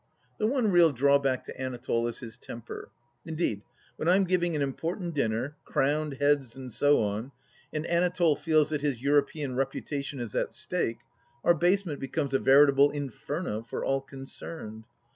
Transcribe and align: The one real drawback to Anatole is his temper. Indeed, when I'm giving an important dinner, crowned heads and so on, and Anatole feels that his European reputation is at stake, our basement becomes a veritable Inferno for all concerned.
The 0.39 0.47
one 0.47 0.71
real 0.71 0.91
drawback 0.91 1.43
to 1.43 1.61
Anatole 1.61 2.07
is 2.07 2.21
his 2.21 2.35
temper. 2.35 2.89
Indeed, 3.23 3.61
when 3.97 4.09
I'm 4.09 4.23
giving 4.23 4.55
an 4.55 4.63
important 4.63 5.13
dinner, 5.13 5.57
crowned 5.63 6.13
heads 6.15 6.55
and 6.55 6.73
so 6.73 7.03
on, 7.03 7.31
and 7.71 7.85
Anatole 7.85 8.35
feels 8.35 8.71
that 8.71 8.81
his 8.81 9.03
European 9.03 9.55
reputation 9.55 10.19
is 10.19 10.33
at 10.33 10.55
stake, 10.55 11.01
our 11.43 11.53
basement 11.53 11.99
becomes 11.99 12.33
a 12.33 12.39
veritable 12.39 12.89
Inferno 12.89 13.61
for 13.61 13.85
all 13.85 14.01
concerned. 14.01 14.85